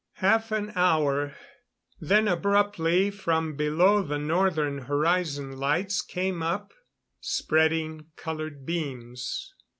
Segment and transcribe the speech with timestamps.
[0.13, 1.35] Half an hour.
[1.99, 6.73] Then abruptly from below the northern horizon lights came up
[7.19, 9.53] spreading colored beams.